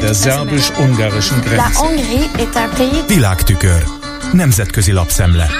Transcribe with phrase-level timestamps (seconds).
[0.00, 1.56] Der szerbus-ungarischen Grenze.
[3.08, 3.84] Világtükör.
[4.32, 5.50] Nemzetközi lapszemle.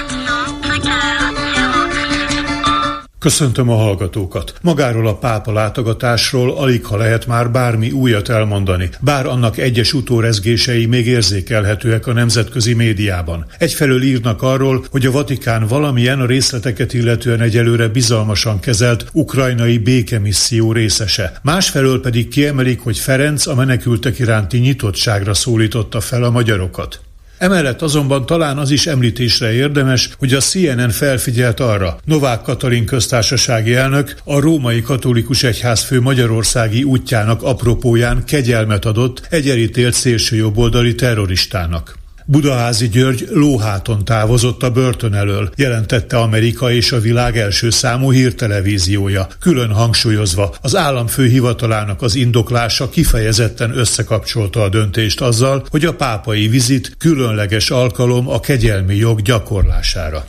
[3.25, 4.53] Köszöntöm a hallgatókat.
[4.61, 10.85] Magáról a pápa látogatásról alig ha lehet már bármi újat elmondani, bár annak egyes utórezgései
[10.85, 13.45] még érzékelhetőek a nemzetközi médiában.
[13.57, 20.71] Egyfelől írnak arról, hogy a Vatikán valamilyen a részleteket illetően egyelőre bizalmasan kezelt ukrajnai békemisszió
[20.71, 21.39] részese.
[21.43, 27.04] Másfelől pedig kiemelik, hogy Ferenc a menekültek iránti nyitottságra szólította fel a magyarokat.
[27.37, 33.75] Emellett azonban talán az is említésre érdemes, hogy a CNN felfigyelt arra, Novák Katalin köztársasági
[33.75, 42.04] elnök a római katolikus egyházfő magyarországi útjának apropóján kegyelmet adott egy elítélt szélsőjobboldali terroristának.
[42.27, 49.27] Budaházi György lóháton távozott a börtön elől, jelentette Amerika és a világ első számú hírtelevíziója,
[49.39, 56.47] külön hangsúlyozva az államfő hivatalának az indoklása kifejezetten összekapcsolta a döntést azzal, hogy a pápai
[56.47, 60.25] vizit különleges alkalom a kegyelmi jog gyakorlására.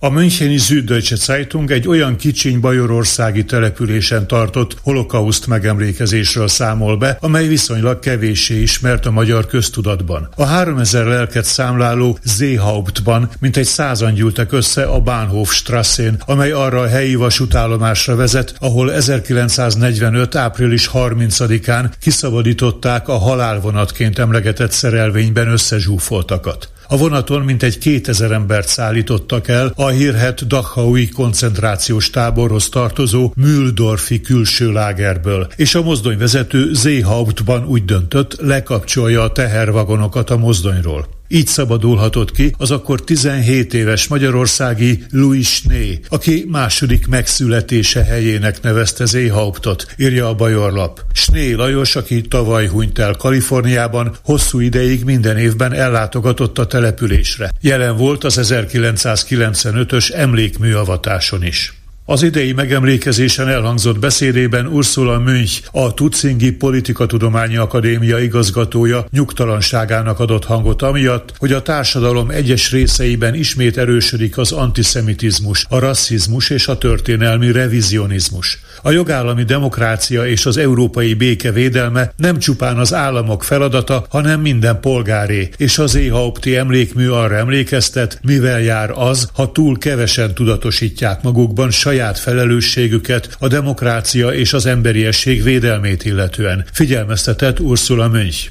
[0.00, 7.46] A Müncheni Süddeutsche Zeitung egy olyan kicsiny bajorországi településen tartott holokauszt megemlékezésről számol be, amely
[7.46, 10.28] viszonylag kevéssé ismert a magyar köztudatban.
[10.36, 16.88] A 3000 lelket számláló Zéhauptban mintegy százan gyűltek össze a Bahnhof Strasszén, amely arra a
[16.88, 20.34] helyi vasútállomásra vezet, ahol 1945.
[20.34, 26.68] április 30-án kiszabadították a halálvonatként emlegetett szerelvényben összezsúfoltakat.
[26.90, 34.72] A vonaton mintegy 2000 embert szállítottak el a hírhet Dachaui koncentrációs táborhoz tartozó Mühldorfi külső
[34.72, 41.17] lágerből, és a mozdonyvezető Zéhauptban úgy döntött, lekapcsolja a tehervagonokat a mozdonyról.
[41.28, 49.04] Így szabadulhatott ki az akkor 17 éves magyarországi Louis Sné, aki második megszületése helyének nevezte
[49.04, 51.00] Zéhauptot, írja a Bajorlap.
[51.12, 57.50] Sné Lajos, aki tavaly hunyt el Kaliforniában, hosszú ideig minden évben ellátogatott a településre.
[57.60, 61.72] Jelen volt az 1995-ös emlékműavatáson is.
[62.10, 70.82] Az idei megemlékezésen elhangzott beszédében Ursula Münch, a Tutsingi Politikatudományi Akadémia igazgatója nyugtalanságának adott hangot
[70.82, 77.52] amiatt, hogy a társadalom egyes részeiben ismét erősödik az antiszemitizmus, a rasszizmus és a történelmi
[77.52, 78.58] revizionizmus.
[78.82, 84.80] A jogállami demokrácia és az európai béke védelme nem csupán az államok feladata, hanem minden
[84.80, 91.70] polgáré, és az Éhaupti emlékmű arra emlékeztet, mivel jár az, ha túl kevesen tudatosítják magukban
[91.70, 98.50] saját felelősségüket a demokrácia és az emberiesség védelmét illetően, figyelmeztetett Ursula Mönch.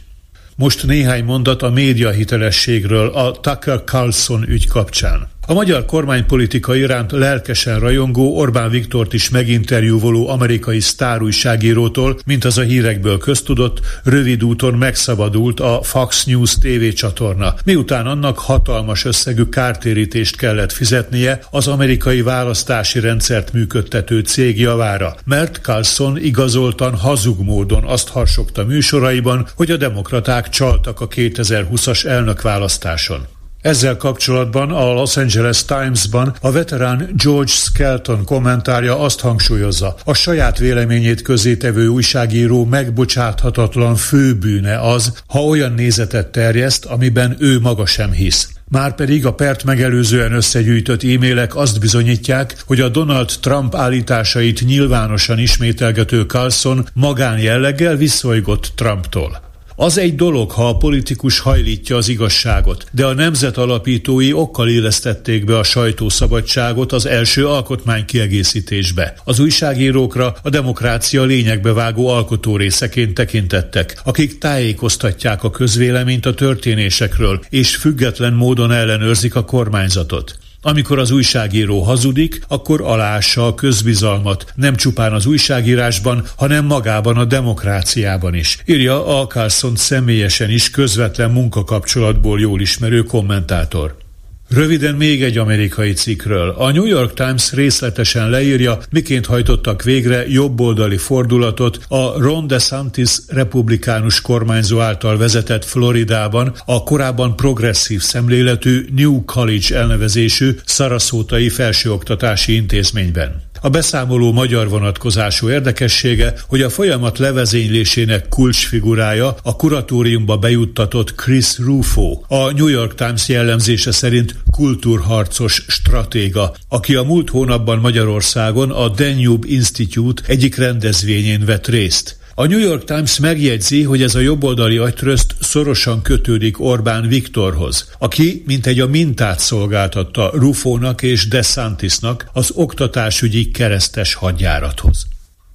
[0.55, 5.36] Most néhány mondat a média hitelességről a Tucker Carlson ügy kapcsán.
[5.49, 12.61] A magyar kormánypolitika iránt lelkesen rajongó Orbán Viktort is meginterjúvoló amerikai sztárújságírótól, mint az a
[12.61, 20.37] hírekből köztudott, rövid úton megszabadult a Fox News TV csatorna, miután annak hatalmas összegű kártérítést
[20.37, 28.09] kellett fizetnie az amerikai választási rendszert működtető cég javára, mert Carlson igazoltan hazug módon azt
[28.09, 33.36] harsogta műsoraiban, hogy a demokraták csaltak a 2020-as elnökválasztáson.
[33.67, 40.57] Ezzel kapcsolatban a Los Angeles Times-ban a veterán George Skelton kommentárja azt hangsúlyozza, a saját
[40.57, 48.49] véleményét közétevő újságíró megbocsáthatatlan főbűne az, ha olyan nézetet terjeszt, amiben ő maga sem hisz.
[48.69, 56.21] Márpedig a pert megelőzően összegyűjtött e-mailek azt bizonyítják, hogy a Donald Trump állításait nyilvánosan ismételgető
[56.21, 59.46] Carlson magánjelleggel visszolygott Trumptól.
[59.79, 65.45] Az egy dolog, ha a politikus hajlítja az igazságot, de a nemzet alapítói okkal élesztették
[65.45, 69.13] be a sajtószabadságot az első alkotmány kiegészítésbe.
[69.23, 77.75] Az újságírókra a demokrácia lényegbe vágó alkotórészeként tekintettek, akik tájékoztatják a közvéleményt a történésekről, és
[77.75, 80.37] független módon ellenőrzik a kormányzatot.
[80.67, 87.25] Amikor az újságíró hazudik, akkor alássa a közbizalmat, nem csupán az újságírásban, hanem magában a
[87.25, 94.06] demokráciában is, írja a Carlson személyesen is közvetlen munkakapcsolatból jól ismerő kommentátor.
[94.49, 96.49] Röviden még egy amerikai cikkről.
[96.49, 104.21] A New York Times részletesen leírja, miként hajtottak végre jobboldali fordulatot a Ron DeSantis republikánus
[104.21, 113.46] kormányzó által vezetett Floridában a korábban progresszív szemléletű New College elnevezésű szaraszótai felsőoktatási intézményben.
[113.61, 122.21] A beszámoló magyar vonatkozású érdekessége, hogy a folyamat levezénylésének kulcsfigurája a kuratóriumba bejuttatott Chris Rufo,
[122.27, 129.47] a New York Times jellemzése szerint kultúrharcos stratéga, aki a múlt hónapban Magyarországon a Danube
[129.47, 132.16] Institute egyik rendezvényén vett részt.
[132.39, 138.43] A New York Times megjegyzi, hogy ez a jobboldali agytrözt szorosan kötődik Orbán Viktorhoz, aki
[138.45, 145.07] mintegy a mintát szolgáltatta Rufónak és DeSantisnak az oktatásügyi keresztes hadjárathoz.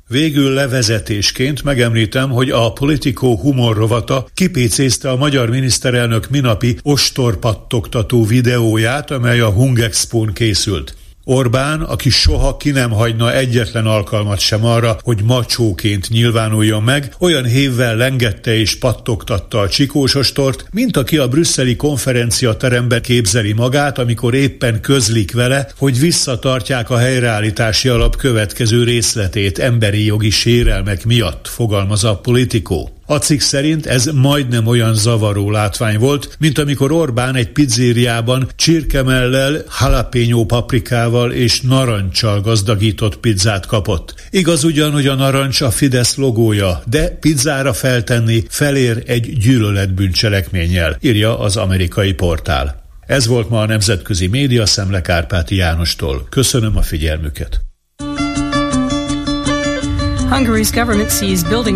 [0.09, 9.11] Végül levezetésként megemlítem, hogy a Politico humor rovata kipécézte a magyar miniszterelnök minapi ostorpattogtató videóját,
[9.11, 10.97] amely a Hungexpón készült.
[11.25, 17.45] Orbán, aki soha ki nem hagyna egyetlen alkalmat sem arra, hogy macsóként nyilvánuljon meg, olyan
[17.45, 24.35] hévvel lengette és pattogtatta a csikósostort, mint aki a brüsszeli konferencia terembe képzeli magát, amikor
[24.35, 32.05] éppen közlik vele, hogy visszatartják a helyreállítási alap következő részletét emberi jogi sérelmek miatt, fogalmaz
[32.05, 33.02] a politikó.
[33.13, 39.65] A cikk szerint ez majdnem olyan zavaró látvány volt, mint amikor Orbán egy pizzériában csirkemellel,
[39.81, 44.15] jalapeno paprikával és narancsal gazdagított pizzát kapott.
[44.31, 51.39] Igaz ugyan, hogy a narancs a Fidesz logója, de pizzára feltenni felér egy gyűlöletbűncselekménnyel, írja
[51.39, 52.83] az amerikai portál.
[53.07, 56.27] Ez volt ma a Nemzetközi Média Szemle Kárpáti Jánostól.
[56.31, 57.72] Köszönöm a figyelmüket!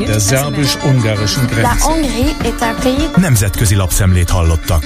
[0.06, 1.68] Der szerbus-ungarischen Grenze.
[3.16, 4.84] Nemzetközi lapszemlét hallottak.